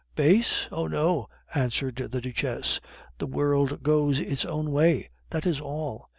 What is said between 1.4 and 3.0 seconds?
answered the Duchess;